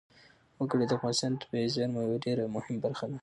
وګړي 0.59 0.85
د 0.87 0.91
افغانستان 0.97 1.31
د 1.33 1.37
طبیعي 1.43 1.67
زیرمو 1.75 2.03
یوه 2.05 2.17
ډېره 2.25 2.43
مهمه 2.55 2.81
برخه 2.85 3.05
ده. 3.11 3.17